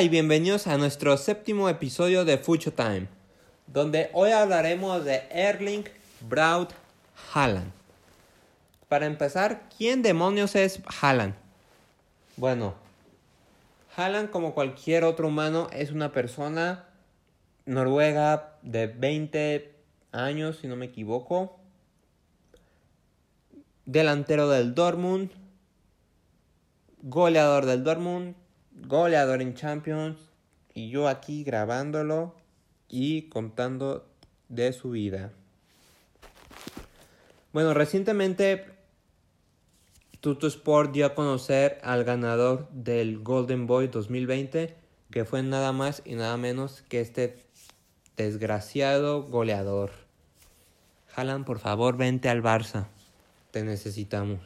Y 0.00 0.08
bienvenidos 0.08 0.66
a 0.66 0.78
nuestro 0.78 1.18
séptimo 1.18 1.68
episodio 1.68 2.24
de 2.24 2.38
Fucho 2.38 2.72
Time, 2.72 3.06
donde 3.66 4.08
hoy 4.14 4.30
hablaremos 4.30 5.04
de 5.04 5.24
Erling 5.30 5.84
Braut 6.22 6.70
Haaland. 7.34 7.70
Para 8.88 9.04
empezar, 9.04 9.68
¿quién 9.76 10.00
demonios 10.00 10.54
es 10.54 10.80
Haaland? 11.02 11.34
Bueno, 12.38 12.72
Haaland 13.94 14.30
como 14.30 14.54
cualquier 14.54 15.04
otro 15.04 15.28
humano 15.28 15.68
es 15.70 15.90
una 15.90 16.12
persona 16.12 16.86
noruega 17.66 18.54
de 18.62 18.86
20 18.86 19.70
años, 20.12 20.56
si 20.62 20.66
no 20.66 20.76
me 20.76 20.86
equivoco, 20.86 21.58
delantero 23.84 24.48
del 24.48 24.74
Dortmund, 24.74 25.30
goleador 27.02 27.66
del 27.66 27.84
Dortmund, 27.84 28.39
goleador 28.86 29.42
en 29.42 29.54
Champions 29.54 30.18
y 30.74 30.90
yo 30.90 31.08
aquí 31.08 31.44
grabándolo 31.44 32.34
y 32.88 33.28
contando 33.28 34.06
de 34.48 34.72
su 34.72 34.90
vida. 34.90 35.32
Bueno, 37.52 37.74
recientemente 37.74 38.66
Tuto 40.20 40.46
Sport 40.46 40.92
dio 40.92 41.06
a 41.06 41.14
conocer 41.14 41.80
al 41.82 42.04
ganador 42.04 42.68
del 42.70 43.20
Golden 43.22 43.66
Boy 43.66 43.88
2020, 43.88 44.76
que 45.10 45.24
fue 45.24 45.42
nada 45.42 45.72
más 45.72 46.02
y 46.04 46.14
nada 46.14 46.36
menos 46.36 46.82
que 46.82 47.00
este 47.00 47.38
desgraciado 48.16 49.22
goleador. 49.22 49.90
Haaland, 51.16 51.44
por 51.44 51.58
favor, 51.58 51.96
vente 51.96 52.28
al 52.28 52.42
Barça. 52.42 52.86
Te 53.50 53.64
necesitamos. 53.64 54.40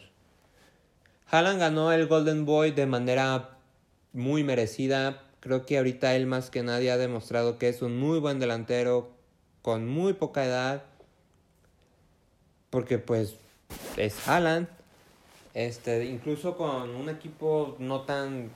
Haaland 1.30 1.58
ganó 1.58 1.92
el 1.92 2.06
Golden 2.06 2.46
Boy 2.46 2.70
de 2.70 2.86
manera 2.86 3.53
muy 4.14 4.44
merecida. 4.44 5.22
Creo 5.40 5.66
que 5.66 5.76
ahorita 5.76 6.14
él 6.16 6.26
más 6.26 6.48
que 6.48 6.62
nadie 6.62 6.90
ha 6.90 6.96
demostrado 6.96 7.58
que 7.58 7.68
es 7.68 7.82
un 7.82 7.98
muy 7.98 8.18
buen 8.18 8.38
delantero 8.38 9.10
con 9.60 9.86
muy 9.86 10.14
poca 10.14 10.46
edad. 10.46 10.84
Porque 12.70 12.98
pues 12.98 13.36
es 13.98 14.26
Haaland. 14.26 14.68
Este, 15.52 16.06
incluso 16.06 16.56
con 16.56 16.96
un 16.96 17.08
equipo 17.10 17.76
no 17.78 18.00
tan 18.02 18.50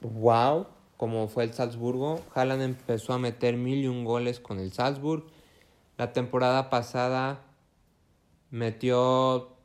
wow 0.00 0.66
como 0.96 1.28
fue 1.28 1.44
el 1.44 1.54
Salzburgo, 1.54 2.20
Haaland 2.34 2.60
empezó 2.60 3.14
a 3.14 3.18
meter 3.18 3.56
mil 3.56 3.78
y 3.78 3.86
un 3.86 4.04
goles 4.04 4.38
con 4.38 4.58
el 4.58 4.70
Salzburg. 4.70 5.24
La 5.96 6.12
temporada 6.12 6.68
pasada 6.68 7.40
metió 8.50 9.56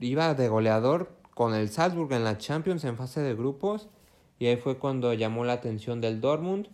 iba 0.00 0.34
de 0.34 0.48
goleador 0.48 1.12
con 1.34 1.54
el 1.54 1.68
Salzburg 1.68 2.12
en 2.14 2.24
la 2.24 2.38
Champions 2.38 2.82
en 2.84 2.96
fase 2.96 3.20
de 3.20 3.34
grupos 3.34 3.88
y 4.40 4.46
ahí 4.46 4.56
fue 4.56 4.78
cuando 4.78 5.12
llamó 5.12 5.44
la 5.44 5.52
atención 5.52 6.00
del 6.00 6.22
Dortmund. 6.22 6.66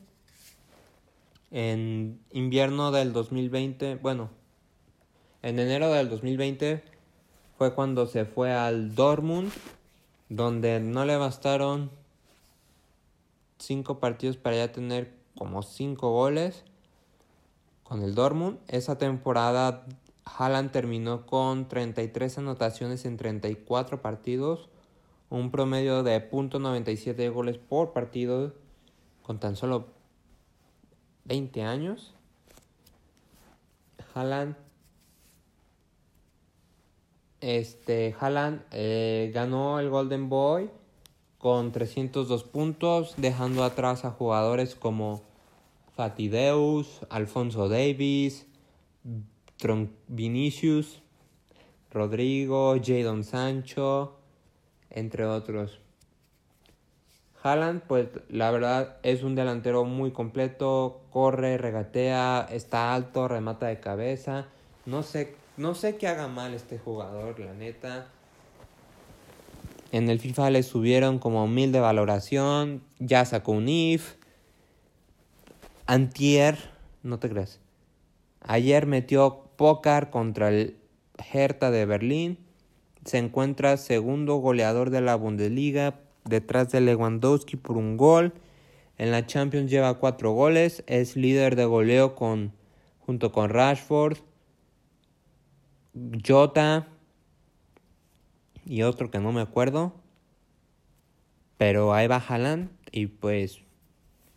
En 1.51 2.21
invierno 2.31 2.93
del 2.93 3.13
2020, 3.13 3.97
bueno, 3.97 4.31
en 5.43 5.59
enero 5.59 5.93
del 5.93 6.09
2020 6.09 6.85
fue 7.59 7.75
cuando 7.75 8.07
se 8.07 8.25
fue 8.25 8.53
al 8.53 8.95
Dortmund, 8.95 9.51
donde 10.29 10.79
no 10.79 11.05
le 11.05 11.17
bastaron 11.17 11.91
cinco 13.59 13.99
partidos 13.99 14.37
para 14.37 14.57
ya 14.57 14.71
tener 14.71 15.13
como 15.37 15.63
cinco 15.63 16.13
goles 16.13 16.63
con 17.83 18.01
el 18.03 18.15
Dortmund. 18.15 18.59
Esa 18.69 18.97
temporada 18.97 19.85
Haaland 20.25 20.71
terminó 20.71 21.27
con 21.27 21.67
33 21.67 22.39
anotaciones 22.39 23.05
en 23.07 23.17
34 23.17 24.03
partidos 24.03 24.69
un 25.31 25.51
promedio 25.51 26.03
de 26.03 26.31
.97 26.31 27.33
goles 27.33 27.59
por 27.59 27.93
partido 27.93 28.55
con 29.23 29.39
tan 29.41 29.57
solo 29.57 29.87
20 31.25 31.63
años. 31.63 32.15
Haaland 34.15 34.57
este 37.41 38.17
Haaland 38.19 38.63
eh, 38.73 39.31
ganó 39.35 39.79
el 39.79 39.91
Golden 39.91 40.29
Boy 40.29 40.71
con 41.39 41.71
302 41.71 42.45
puntos, 42.45 43.15
dejando 43.19 43.63
atrás 43.63 44.05
a 44.05 44.11
jugadores 44.11 44.75
como 44.75 45.23
Fatideus, 45.95 47.01
Alfonso 47.11 47.69
Davis, 47.69 48.47
Vinicius, 50.09 51.03
Rodrigo, 51.93 52.75
Jadon 52.83 53.23
Sancho, 53.23 54.17
entre 54.91 55.25
otros. 55.27 55.81
Haaland, 57.43 57.83
pues 57.83 58.09
la 58.29 58.51
verdad 58.51 58.97
es 59.03 59.23
un 59.23 59.35
delantero 59.35 59.85
muy 59.85 60.11
completo, 60.11 61.03
corre, 61.11 61.59
regatea, 61.59 62.47
está 62.51 62.95
alto, 62.95 63.29
remata 63.29 63.67
de 63.67 63.79
cabeza. 63.79 64.47
No 64.85 65.03
sé, 65.03 65.37
no 65.57 65.75
sé 65.75 65.97
qué 65.97 66.09
haga 66.09 66.29
mal 66.29 66.55
este 66.55 66.79
jugador, 66.79 67.39
la 67.39 67.55
neta. 67.55 68.09
En 69.93 70.11
el 70.11 70.19
FIFA 70.19 70.51
le 70.51 70.63
subieron 70.63 71.19
como 71.19 71.47
mil 71.47 71.71
de 71.71 71.81
valoración, 71.81 72.83
ya 72.99 73.25
sacó 73.25 73.53
un 73.53 73.69
if. 73.69 74.17
Antier, 75.87 76.59
no 77.05 77.21
te 77.21 77.29
creas. 77.29 77.61
Ayer 78.41 78.87
metió 78.87 79.51
pócar 79.57 80.11
contra 80.11 80.49
el 80.49 80.77
Hertha 81.33 81.71
de 81.71 81.87
Berlín 81.87 82.46
se 83.07 83.19
encuentra 83.19 83.77
segundo 83.77 84.37
goleador 84.37 84.91
de 84.91 85.01
la 85.01 85.15
Bundesliga 85.15 86.01
detrás 86.25 86.73
de 86.73 86.81
Lewandowski 86.81 87.57
por 87.57 87.77
un 87.77 87.97
gol. 87.97 88.35
En 88.99 89.13
la 89.13 89.27
Champions 89.27 89.71
lleva 89.71 89.99
cuatro 89.99 90.33
goles, 90.33 90.83
es 90.89 91.17
líder 91.17 91.55
de 91.55 91.67
goleo 91.67 92.17
con, 92.17 92.53
junto 92.99 93.31
con 93.31 93.51
Rashford, 93.51 94.19
Jota 96.27 96.89
y 98.65 98.83
otro 98.83 99.11
que 99.11 99.21
no 99.21 99.31
me 99.31 99.41
acuerdo. 99.41 99.95
Pero 101.59 101.95
ahí 101.95 102.09
va 102.09 102.17
Haaland 102.17 102.71
y 102.91 103.07
pues 103.07 103.61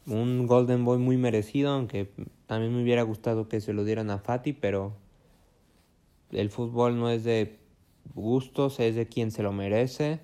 un 0.06 0.46
Golden 0.46 0.86
Boy 0.86 1.00
muy 1.00 1.18
merecido, 1.18 1.72
aunque 1.72 2.12
también 2.46 2.76
me 2.76 2.84
hubiera 2.84 3.02
gustado 3.02 3.50
que 3.50 3.62
se 3.62 3.74
lo 3.74 3.84
dieran 3.84 4.12
a 4.12 4.20
Fati, 4.20 4.54
pero 4.54 4.96
el 6.32 6.52
fútbol 6.52 7.00
no 7.00 7.10
es 7.10 7.24
de 7.24 7.58
gustos, 8.14 8.80
es 8.80 8.96
de 8.96 9.08
quien 9.08 9.32
se 9.32 9.44
lo 9.44 9.52
merece. 9.52 10.20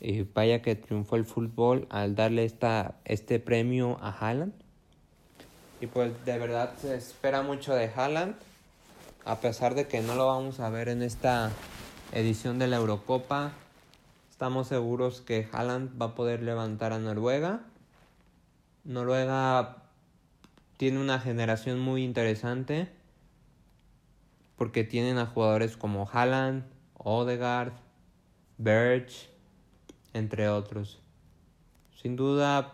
Y 0.00 0.22
vaya 0.22 0.60
que 0.62 0.74
triunfó 0.74 1.16
el 1.16 1.24
fútbol 1.24 1.86
al 1.90 2.14
darle 2.14 2.44
esta, 2.44 2.96
este 3.04 3.38
premio 3.38 3.98
a 4.00 4.10
Haaland. 4.10 4.52
Y 5.80 5.86
pues 5.86 6.12
de 6.24 6.38
verdad 6.38 6.74
se 6.76 6.94
espera 6.94 7.42
mucho 7.42 7.74
de 7.74 7.90
Haaland. 7.94 8.34
A 9.24 9.40
pesar 9.40 9.74
de 9.74 9.86
que 9.86 10.00
no 10.00 10.14
lo 10.14 10.26
vamos 10.26 10.60
a 10.60 10.68
ver 10.68 10.88
en 10.88 11.02
esta 11.02 11.50
edición 12.12 12.58
de 12.58 12.66
la 12.66 12.76
Eurocopa, 12.76 13.52
estamos 14.30 14.68
seguros 14.68 15.20
que 15.22 15.48
Haaland 15.50 16.00
va 16.00 16.06
a 16.06 16.14
poder 16.14 16.42
levantar 16.42 16.92
a 16.92 16.98
Noruega. 16.98 17.60
Noruega 18.84 19.84
tiene 20.76 21.00
una 21.00 21.18
generación 21.18 21.80
muy 21.80 22.04
interesante 22.04 22.88
porque 24.56 24.84
tienen 24.84 25.18
a 25.18 25.26
jugadores 25.26 25.76
como 25.76 26.08
Haaland, 26.12 26.64
Odegaard, 27.06 27.74
Birch, 28.56 29.28
entre 30.14 30.48
otros. 30.48 31.02
Sin 32.00 32.16
duda, 32.16 32.72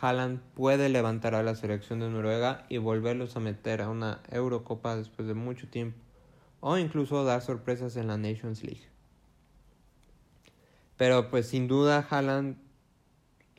Haaland 0.00 0.40
puede 0.54 0.88
levantar 0.88 1.34
a 1.34 1.42
la 1.42 1.54
selección 1.54 2.00
de 2.00 2.08
Noruega 2.08 2.64
y 2.70 2.78
volverlos 2.78 3.36
a 3.36 3.40
meter 3.40 3.82
a 3.82 3.90
una 3.90 4.22
Eurocopa 4.30 4.96
después 4.96 5.28
de 5.28 5.34
mucho 5.34 5.68
tiempo, 5.68 5.98
o 6.60 6.78
incluso 6.78 7.24
dar 7.24 7.42
sorpresas 7.42 7.96
en 7.96 8.06
la 8.06 8.16
Nations 8.16 8.64
League. 8.64 8.88
Pero 10.96 11.28
pues 11.30 11.46
sin 11.46 11.68
duda 11.68 12.06
Haaland 12.08 12.56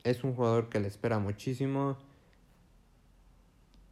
es 0.02 0.24
un 0.24 0.34
jugador 0.34 0.70
que 0.70 0.80
le 0.80 0.88
espera 0.88 1.20
muchísimo. 1.20 1.98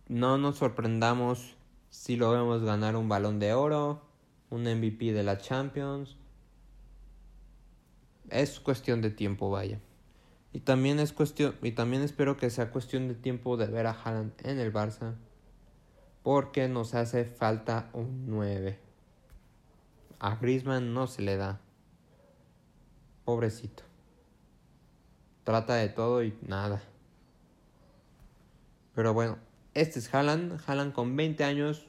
No 0.08 0.36
nos 0.36 0.56
sorprendamos 0.56 1.54
si 1.90 2.16
lo 2.16 2.32
vemos 2.32 2.64
ganar 2.64 2.96
un 2.96 3.08
balón 3.08 3.38
de 3.38 3.52
oro 3.52 4.11
un 4.52 4.62
MVP 4.62 5.12
de 5.12 5.22
la 5.22 5.38
Champions. 5.38 6.16
Es 8.28 8.60
cuestión 8.60 9.00
de 9.00 9.10
tiempo, 9.10 9.50
vaya. 9.50 9.80
Y 10.52 10.60
también 10.60 11.00
es 11.00 11.12
cuestión 11.12 11.56
y 11.62 11.72
también 11.72 12.02
espero 12.02 12.36
que 12.36 12.50
sea 12.50 12.70
cuestión 12.70 13.08
de 13.08 13.14
tiempo 13.14 13.56
de 13.56 13.66
ver 13.66 13.86
a 13.86 13.92
Haaland 13.92 14.32
en 14.44 14.58
el 14.58 14.72
Barça 14.72 15.14
porque 16.22 16.68
nos 16.68 16.94
hace 16.94 17.24
falta 17.24 17.88
un 17.94 18.26
9. 18.26 18.78
A 20.20 20.36
Griezmann 20.36 20.92
no 20.92 21.06
se 21.06 21.22
le 21.22 21.36
da. 21.36 21.60
Pobrecito. 23.24 23.82
Trata 25.44 25.74
de 25.76 25.88
todo 25.88 26.22
y 26.22 26.36
nada. 26.42 26.82
Pero 28.94 29.14
bueno, 29.14 29.38
este 29.72 29.98
es 29.98 30.14
Haaland, 30.14 30.60
Haaland 30.66 30.92
con 30.92 31.16
20 31.16 31.42
años 31.44 31.86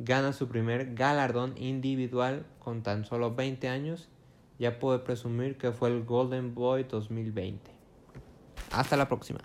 gana 0.00 0.32
su 0.32 0.48
primer 0.48 0.94
galardón 0.94 1.54
individual 1.58 2.46
con 2.58 2.82
tan 2.82 3.04
solo 3.04 3.34
20 3.34 3.68
años, 3.68 4.08
ya 4.58 4.78
puede 4.78 4.98
presumir 4.98 5.58
que 5.58 5.72
fue 5.72 5.90
el 5.90 6.04
Golden 6.04 6.54
Boy 6.54 6.84
2020. 6.84 7.70
Hasta 8.72 8.96
la 8.96 9.08
próxima. 9.08 9.40